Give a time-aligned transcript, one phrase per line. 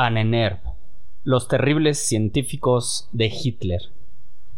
[0.00, 0.60] Ahnenerbe,
[1.24, 3.80] los terribles científicos de Hitler.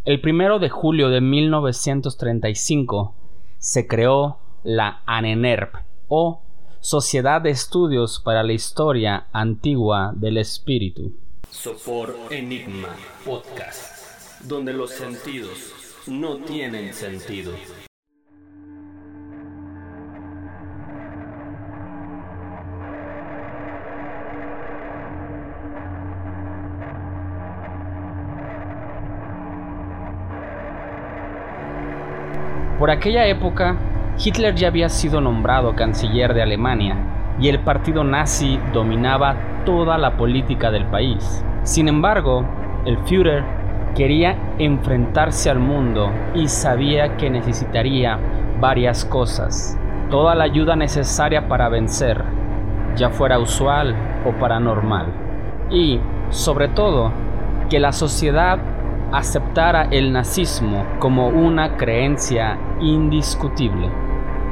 [0.04, 3.14] El primero de julio de 1935
[3.56, 6.42] se creó la Ahnenerbe o
[6.80, 11.14] Sociedad de Estudios para la Historia Antigua del Espíritu.
[11.50, 12.94] Sopor Enigma
[13.24, 15.72] Podcast, donde los sentidos
[16.06, 17.52] no tienen sentido.
[32.80, 33.76] Por aquella época,
[34.16, 36.96] Hitler ya había sido nombrado canciller de Alemania
[37.38, 41.44] y el partido nazi dominaba toda la política del país.
[41.62, 42.42] Sin embargo,
[42.86, 43.44] el Führer
[43.94, 48.18] quería enfrentarse al mundo y sabía que necesitaría
[48.60, 49.78] varias cosas,
[50.08, 52.24] toda la ayuda necesaria para vencer,
[52.96, 53.94] ya fuera usual
[54.24, 55.04] o paranormal,
[55.68, 56.00] y,
[56.30, 57.12] sobre todo,
[57.68, 58.58] que la sociedad
[59.12, 63.88] aceptara el nazismo como una creencia indiscutible.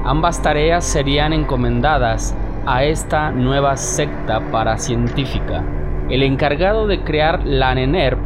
[0.05, 2.35] Ambas tareas serían encomendadas
[2.67, 5.63] a esta nueva secta paracientífica.
[6.11, 8.19] El encargado de crear la NENERP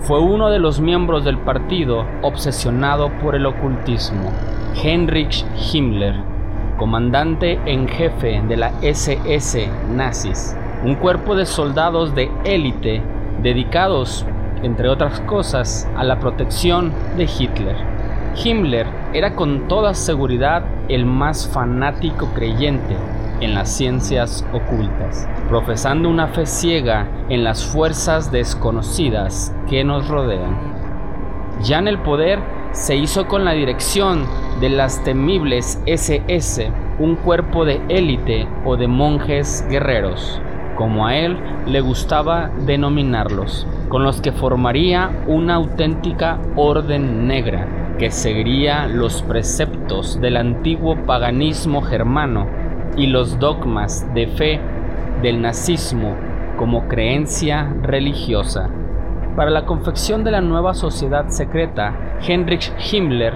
[0.00, 4.32] fue uno de los miembros del partido obsesionado por el ocultismo,
[4.82, 6.14] Heinrich Himmler,
[6.78, 13.02] comandante en jefe de la SS nazis, un cuerpo de soldados de élite
[13.42, 14.24] dedicados
[14.62, 17.76] entre otras cosas, a la protección de Hitler.
[18.42, 22.96] Himmler era con toda seguridad el más fanático creyente
[23.40, 30.56] en las ciencias ocultas, profesando una fe ciega en las fuerzas desconocidas que nos rodean.
[31.62, 32.38] Ya en el poder
[32.72, 34.26] se hizo con la dirección
[34.60, 40.40] de las temibles SS, un cuerpo de élite o de monjes guerreros,
[40.80, 41.36] como a él
[41.66, 50.18] le gustaba denominarlos con los que formaría una auténtica orden negra que seguiría los preceptos
[50.22, 52.46] del antiguo paganismo germano
[52.96, 54.58] y los dogmas de fe
[55.20, 56.16] del nazismo
[56.56, 58.70] como creencia religiosa.
[59.36, 63.34] Para la confección de la nueva sociedad secreta, Heinrich Himmler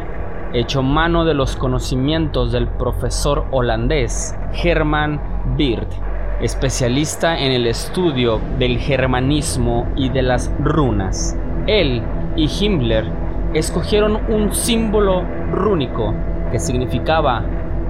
[0.55, 5.21] echó mano de los conocimientos del profesor holandés Hermann
[5.59, 11.37] Wirth especialista en el estudio del germanismo y de las runas.
[11.67, 12.03] Él
[12.37, 13.05] y Himmler
[13.55, 15.23] escogieron un símbolo
[15.53, 16.15] rúnico
[16.51, 17.45] que significaba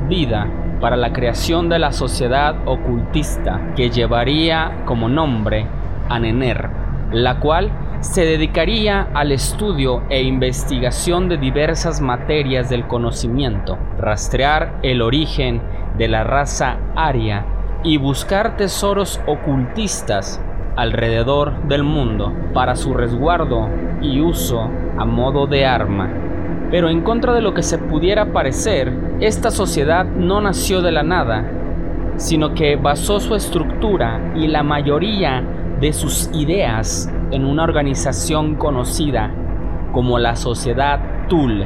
[0.08, 0.48] vida
[0.80, 5.66] para la creación de la sociedad ocultista que llevaría como nombre
[6.08, 6.68] Anener,
[7.12, 15.00] la cual se dedicaría al estudio e investigación de diversas materias del conocimiento, rastrear el
[15.00, 15.62] origen
[15.96, 17.46] de la raza aria
[17.84, 20.40] y buscar tesoros ocultistas
[20.74, 23.68] alrededor del mundo para su resguardo
[24.00, 26.10] y uso a modo de arma.
[26.70, 31.02] Pero en contra de lo que se pudiera parecer, esta sociedad no nació de la
[31.02, 31.44] nada,
[32.16, 35.44] sino que basó su estructura y la mayoría
[35.80, 39.30] de sus ideas en una organización conocida
[39.92, 41.64] como la Sociedad Tul.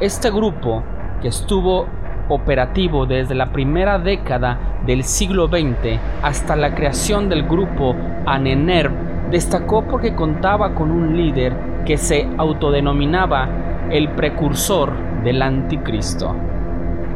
[0.00, 0.84] Este grupo,
[1.20, 1.86] que estuvo
[2.34, 7.94] operativo desde la primera década del siglo XX hasta la creación del grupo
[8.26, 8.92] Anenerb,
[9.30, 11.54] destacó porque contaba con un líder
[11.86, 13.48] que se autodenominaba
[13.90, 14.92] el precursor
[15.22, 16.34] del anticristo.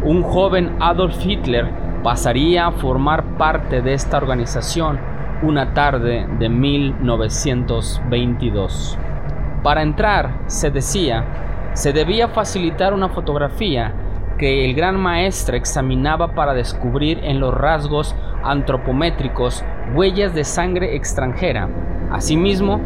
[0.03, 1.69] Un joven Adolf Hitler
[2.03, 4.99] pasaría a formar parte de esta organización
[5.43, 8.99] una tarde de 1922.
[9.63, 11.27] Para entrar, se decía,
[11.75, 13.93] se debía facilitar una fotografía
[14.39, 18.15] que el gran maestre examinaba para descubrir en los rasgos
[18.45, 19.65] antropométricos
[19.95, 21.69] huellas de sangre extranjera.
[22.11, 22.81] Asimismo,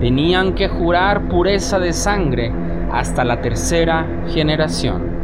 [0.00, 2.52] tenían que jurar pureza de sangre
[2.92, 5.14] hasta la tercera generación.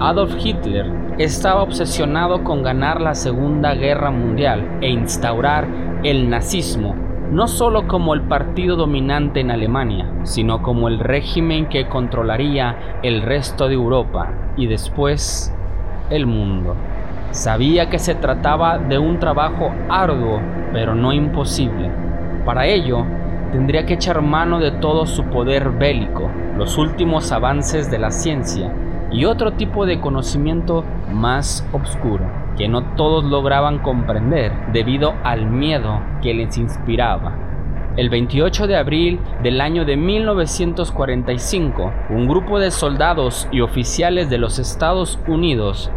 [0.00, 0.86] Adolf Hitler
[1.18, 5.66] estaba obsesionado con ganar la Segunda Guerra Mundial e instaurar
[6.02, 7.01] el nazismo
[7.32, 13.22] no solo como el partido dominante en Alemania, sino como el régimen que controlaría el
[13.22, 15.50] resto de Europa y después
[16.10, 16.76] el mundo.
[17.30, 20.42] Sabía que se trataba de un trabajo arduo,
[20.74, 21.90] pero no imposible.
[22.44, 23.06] Para ello,
[23.50, 28.70] tendría que echar mano de todo su poder bélico, los últimos avances de la ciencia
[29.12, 32.24] y otro tipo de conocimiento más oscuro
[32.56, 37.36] que no todos lograban comprender debido al miedo que les inspiraba.
[37.96, 44.38] El 28 de abril del año de 1945, un grupo de soldados y oficiales de
[44.38, 45.90] los Estados Unidos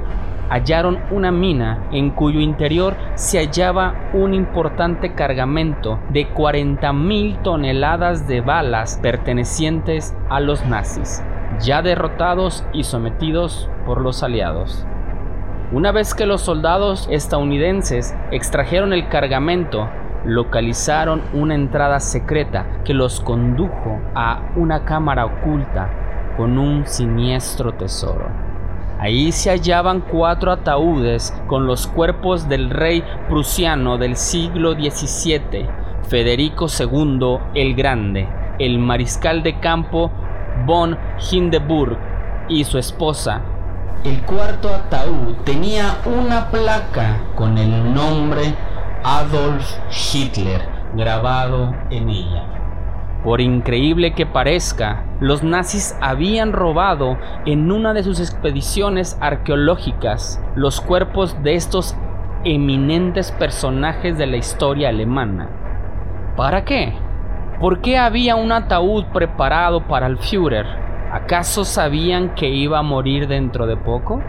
[0.49, 8.41] hallaron una mina en cuyo interior se hallaba un importante cargamento de 40.000 toneladas de
[8.41, 11.23] balas pertenecientes a los nazis,
[11.59, 14.85] ya derrotados y sometidos por los aliados.
[15.71, 19.89] Una vez que los soldados estadounidenses extrajeron el cargamento,
[20.25, 25.89] localizaron una entrada secreta que los condujo a una cámara oculta
[26.37, 28.27] con un siniestro tesoro.
[28.99, 35.67] Ahí se hallaban cuatro ataúdes con los cuerpos del rey prusiano del siglo XVII,
[36.07, 38.27] Federico II el Grande,
[38.59, 40.11] el mariscal de campo
[40.65, 40.97] von
[41.31, 41.97] Hindenburg
[42.49, 43.41] y su esposa.
[44.03, 48.53] El cuarto ataúd tenía una placa con el nombre
[49.03, 49.77] Adolf
[50.13, 50.61] Hitler
[50.95, 52.55] grabado en ella.
[53.23, 57.17] Por increíble que parezca, los nazis habían robado
[57.47, 61.95] en una de sus expediciones arqueológicas los cuerpos de estos
[62.43, 65.49] eminentes personajes de la historia alemana.
[66.35, 66.93] ¿Para qué?
[67.59, 70.65] ¿Por qué había un ataúd preparado para el Führer?
[71.11, 74.21] ¿Acaso sabían que iba a morir dentro de poco?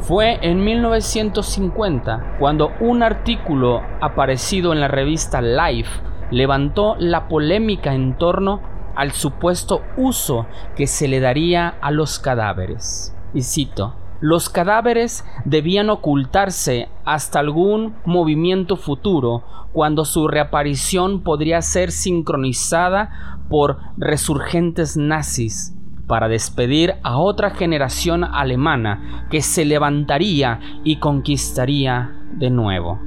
[0.00, 6.00] Fue en 1950 cuando un artículo aparecido en la revista Life
[6.30, 8.62] levantó la polémica en torno
[8.94, 10.46] al supuesto uso
[10.76, 13.14] que se le daría a los cadáveres.
[13.34, 21.92] Y cito, los cadáveres debían ocultarse hasta algún movimiento futuro cuando su reaparición podría ser
[21.92, 25.74] sincronizada por resurgentes nazis
[26.06, 32.98] para despedir a otra generación alemana que se levantaría y conquistaría de nuevo.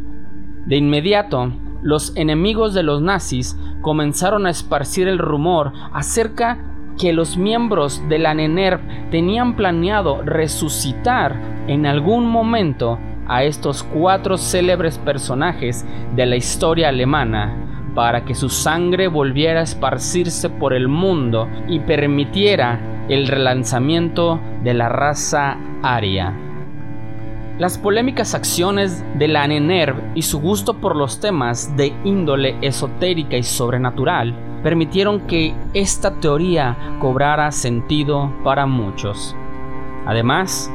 [0.66, 7.38] De inmediato, los enemigos de los nazis comenzaron a esparcir el rumor acerca que los
[7.38, 11.36] miembros de la NENERV tenían planeado resucitar
[11.68, 15.86] en algún momento a estos cuatro célebres personajes
[16.16, 17.56] de la historia alemana
[17.96, 22.80] para que su sangre volviera a esparcirse por el mundo y permitiera
[23.10, 26.34] el relanzamiento de la raza aria.
[27.60, 33.38] Las polémicas acciones de la NENERV y su gusto por los temas de índole esotérica
[33.38, 39.36] y sobrenatural permitieron que esta teoría cobrara sentido para muchos.
[40.06, 40.72] Además,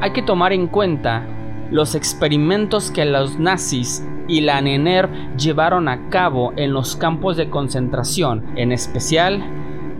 [0.00, 1.26] hay que tomar en cuenta
[1.70, 7.50] los experimentos que los nazis y la NENERV llevaron a cabo en los campos de
[7.50, 9.42] concentración, en especial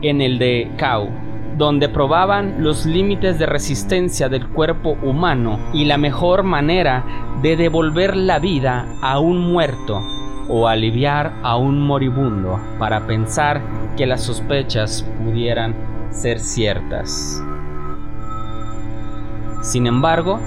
[0.03, 1.09] en el de Kau
[1.61, 7.05] donde probaban los límites de resistencia del cuerpo humano y la mejor manera
[7.43, 10.01] de devolver la vida a un muerto
[10.51, 13.63] o aliviar a un moribundo para pensar
[13.97, 15.75] que las sospechas pudieran
[16.11, 17.43] ser ciertas.
[19.63, 20.41] Sin embargo,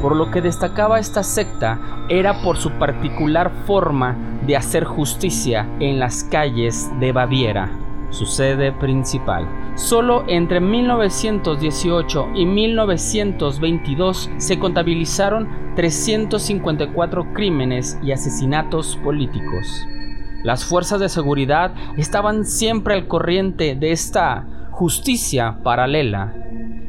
[0.00, 1.78] por lo que destacaba esta secta
[2.08, 4.16] era por su particular forma
[4.46, 7.70] de hacer justicia en las calles de Baviera
[8.10, 9.48] su sede principal.
[9.74, 19.86] Solo entre 1918 y 1922 se contabilizaron 354 crímenes y asesinatos políticos.
[20.42, 26.34] Las fuerzas de seguridad estaban siempre al corriente de esta justicia paralela.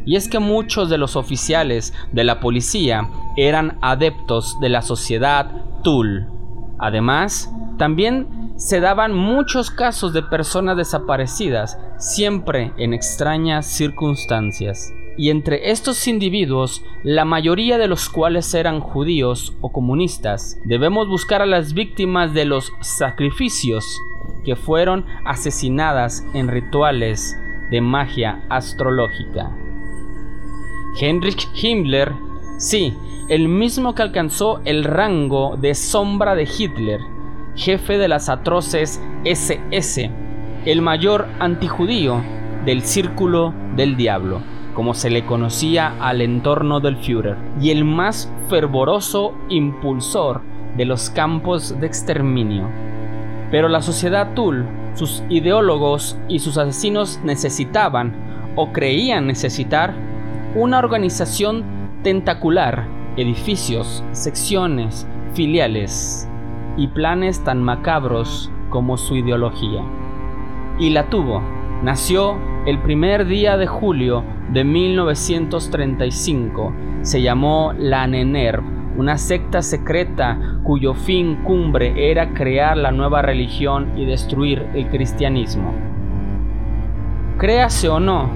[0.06, 3.07] Y es que muchos de los oficiales de la policía
[3.38, 5.51] eran adeptos de la sociedad
[5.83, 6.27] Tul.
[6.79, 14.94] Además, también se daban muchos casos de personas desaparecidas, siempre en extrañas circunstancias.
[15.18, 21.41] Y entre estos individuos, la mayoría de los cuales eran judíos o comunistas, debemos buscar
[21.41, 23.99] a las víctimas de los sacrificios
[24.45, 27.35] que fueron asesinadas en rituales
[27.71, 29.49] de magia astrológica.
[30.99, 32.13] Heinrich Himmler,
[32.59, 32.95] sí,
[33.27, 37.01] el mismo que alcanzó el rango de sombra de Hitler,
[37.55, 40.09] jefe de las atroces SS,
[40.65, 42.21] el mayor antijudío
[42.65, 44.41] del círculo del diablo,
[44.75, 50.41] como se le conocía al entorno del Führer, y el más fervoroso impulsor
[50.77, 52.69] de los campos de exterminio.
[53.49, 58.13] Pero la sociedad Tul, sus ideólogos y sus asesinos necesitaban,
[58.55, 59.93] o creían necesitar,
[60.55, 61.63] una organización
[62.03, 62.85] tentacular,
[63.17, 66.27] edificios, secciones, filiales,
[66.78, 69.83] y planes tan macabros como su ideología.
[70.80, 71.42] Y la tuvo.
[71.83, 76.73] Nació el primer día de julio de 1935.
[77.01, 78.63] Se llamó la Nenerv,
[78.97, 85.73] una secta secreta cuyo fin cumbre era crear la nueva religión y destruir el cristianismo.
[87.37, 88.30] Créase o no,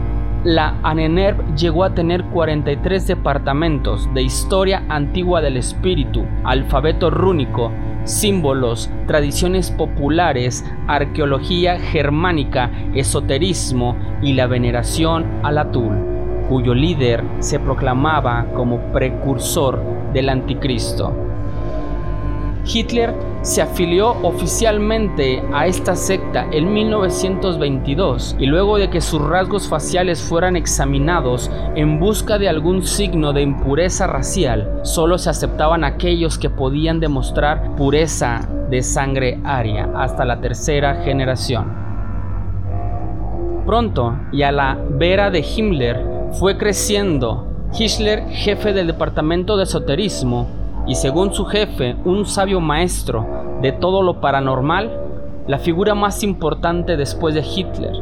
[0.46, 7.72] la ANENERV llegó a tener 43 departamentos de historia antigua del espíritu, alfabeto rúnico,
[8.06, 15.98] símbolos, tradiciones populares, arqueología germánica, esoterismo y la veneración al Atul,
[16.48, 19.82] cuyo líder se proclamaba como precursor
[20.14, 21.35] del anticristo.
[22.66, 29.68] Hitler se afilió oficialmente a esta secta en 1922 y luego de que sus rasgos
[29.68, 36.40] faciales fueran examinados en busca de algún signo de impureza racial, solo se aceptaban aquellos
[36.40, 41.86] que podían demostrar pureza de sangre aria hasta la tercera generación.
[43.66, 46.04] Pronto y a la vera de Himmler
[46.34, 50.48] fue creciendo Hitler, jefe del departamento de esoterismo,
[50.88, 53.26] y según su jefe, un sabio maestro
[53.62, 54.92] de todo lo paranormal,
[55.48, 57.94] la figura más importante después de Hitler.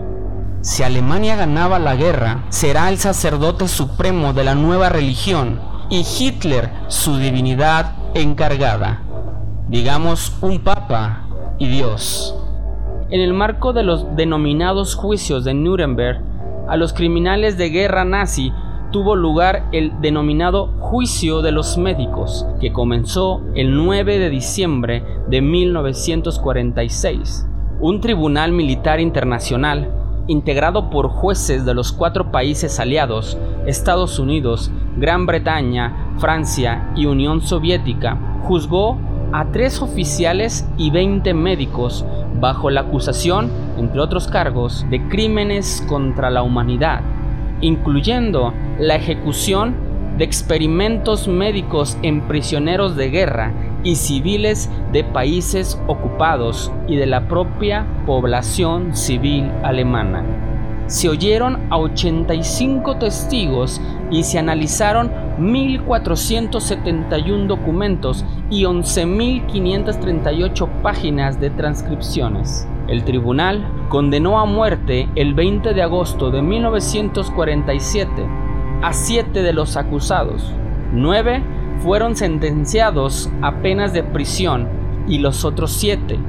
[0.62, 5.60] Si Alemania ganaba la guerra, será el sacerdote supremo de la nueva religión
[5.90, 9.02] y Hitler su divinidad encargada,
[9.68, 11.28] digamos un papa
[11.60, 12.36] y Dios.
[13.10, 16.22] En el marco de los denominados juicios de Nuremberg,
[16.68, 18.54] a los criminales de guerra nazi
[18.94, 25.42] tuvo lugar el denominado Juicio de los Médicos, que comenzó el 9 de diciembre de
[25.42, 27.48] 1946.
[27.82, 29.90] Un tribunal militar internacional,
[30.28, 33.36] integrado por jueces de los cuatro países aliados,
[33.66, 39.00] Estados Unidos, Gran Bretaña, Francia y Unión Soviética, juzgó
[39.32, 42.06] a tres oficiales y 20 médicos
[42.40, 47.02] bajo la acusación, entre otros cargos, de crímenes contra la humanidad
[47.64, 49.75] incluyendo la ejecución
[50.18, 53.51] de experimentos médicos en prisioneros de guerra
[53.84, 60.24] y civiles de países ocupados y de la propia población civil alemana.
[60.88, 63.80] Se oyeron a 85 testigos
[64.12, 72.68] y se analizaron 1.471 documentos y 11.538 páginas de transcripciones.
[72.88, 78.43] El tribunal condenó a muerte el 20 de agosto de 1947
[78.84, 80.52] a siete de los acusados.
[80.92, 81.42] Nueve
[81.80, 84.68] fueron sentenciados a penas de prisión
[85.08, 86.20] y los otros siete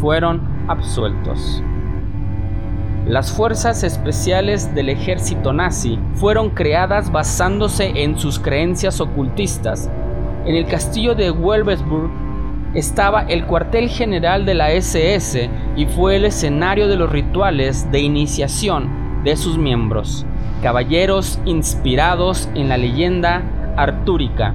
[0.00, 1.62] fueron absueltos.
[3.06, 9.90] Las fuerzas especiales del ejército nazi fueron creadas basándose en sus creencias ocultistas.
[10.46, 12.10] En el castillo de Welbesburg
[12.72, 18.00] estaba el cuartel general de la SS y fue el escenario de los rituales de
[18.00, 18.97] iniciación
[19.28, 20.24] de sus miembros,
[20.62, 23.42] caballeros inspirados en la leyenda
[23.76, 24.54] artúrica.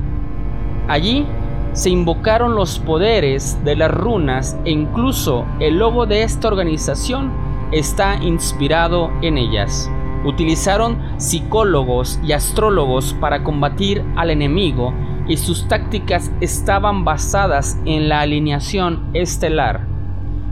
[0.88, 1.28] Allí
[1.74, 7.32] se invocaron los poderes de las runas e incluso el logo de esta organización
[7.72, 9.92] está inspirado en ellas.
[10.26, 14.92] Utilizaron psicólogos y astrólogos para combatir al enemigo
[15.28, 19.86] y sus tácticas estaban basadas en la alineación estelar.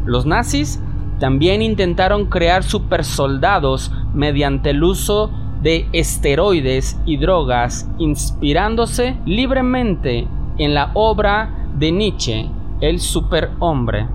[0.06, 0.80] Los nazis
[1.22, 5.30] también intentaron crear supersoldados mediante el uso
[5.62, 12.50] de esteroides y drogas, inspirándose libremente en la obra de Nietzsche,
[12.82, 14.08] El superhombre.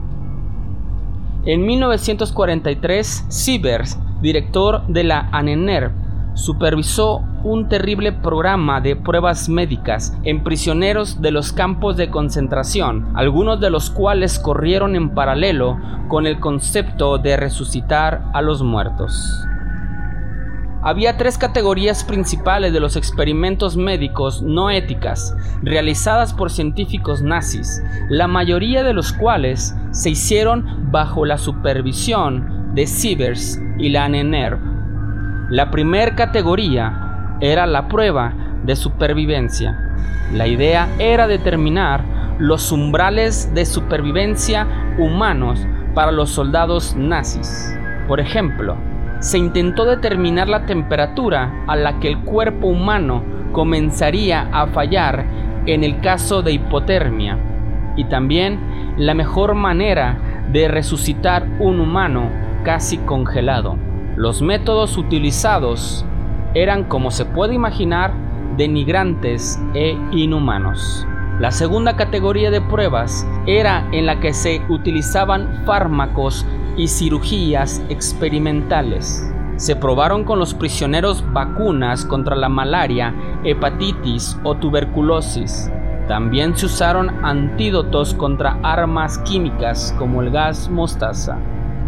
[1.45, 5.93] En 1943, Sievers, director de la ANENER,
[6.37, 13.59] supervisó un terrible programa de pruebas médicas en prisioneros de los campos de concentración, algunos
[13.59, 15.79] de los cuales corrieron en paralelo
[16.09, 19.47] con el concepto de resucitar a los muertos.
[20.83, 28.29] Había tres categorías principales de los experimentos médicos no éticas realizadas por científicos nazis, la
[28.29, 34.76] mayoría de los cuales se hicieron bajo la supervisión de Sievers y la ANENER
[35.49, 38.33] la primera categoría era la prueba
[38.65, 39.79] de supervivencia.
[40.33, 42.03] La idea era determinar
[42.39, 44.67] los umbrales de supervivencia
[44.99, 47.79] humanos para los soldados nazis.
[48.09, 48.77] Por ejemplo,
[49.21, 53.23] se intentó determinar la temperatura a la que el cuerpo humano
[53.53, 55.25] comenzaría a fallar
[55.67, 57.39] en el caso de hipotermia
[57.95, 58.59] y también
[58.99, 60.19] la mejor manera
[60.53, 62.31] de resucitar un humano
[62.65, 63.86] casi congelado.
[64.17, 66.07] Los métodos utilizados
[66.55, 68.15] eran, como se puede imaginar,
[68.57, 71.07] denigrantes e inhumanos.
[71.39, 76.47] La segunda categoría de pruebas era en la que se utilizaban fármacos
[76.79, 79.31] y cirugías experimentales.
[79.57, 85.71] Se probaron con los prisioneros vacunas contra la malaria, hepatitis o tuberculosis.
[86.09, 91.37] También se usaron antídotos contra armas químicas como el gas mostaza.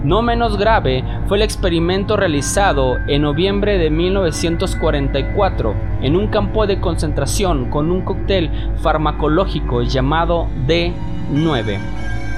[0.05, 6.81] No menos grave fue el experimento realizado en noviembre de 1944 en un campo de
[6.81, 8.49] concentración con un cóctel
[8.81, 11.79] farmacológico llamado D9,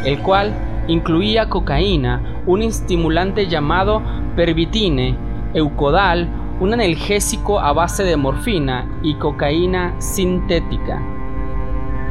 [0.06, 0.54] el cual
[0.88, 4.00] incluía cocaína, un estimulante llamado
[4.36, 5.14] pervitine,
[5.52, 6.28] eucodal,
[6.60, 10.98] un analgésico a base de morfina y cocaína sintética.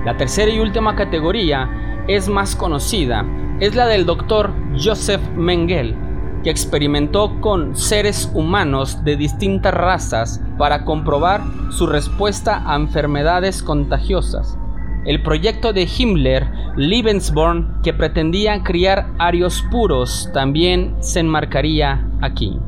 [0.05, 3.25] La tercera y última categoría es más conocida,
[3.59, 4.51] es la del doctor
[4.81, 5.95] Joseph Mengele,
[6.43, 14.57] que experimentó con seres humanos de distintas razas para comprobar su respuesta a enfermedades contagiosas.
[15.05, 16.47] El proyecto de Himmler,
[16.77, 22.59] Lebensborn, que pretendía criar arios puros, también se enmarcaría aquí.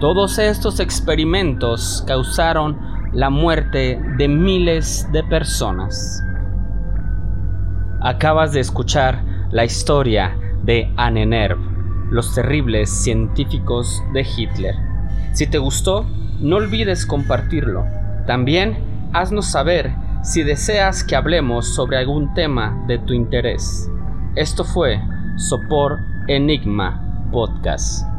[0.00, 2.78] Todos estos experimentos causaron
[3.12, 6.22] la muerte de miles de personas.
[8.00, 11.58] Acabas de escuchar la historia de Annenerv,
[12.10, 14.74] los terribles científicos de Hitler.
[15.32, 16.04] Si te gustó,
[16.40, 17.84] no olvides compartirlo.
[18.26, 18.78] También
[19.12, 23.90] haznos saber si deseas que hablemos sobre algún tema de tu interés.
[24.36, 25.00] Esto fue
[25.36, 28.17] Sopor Enigma Podcast.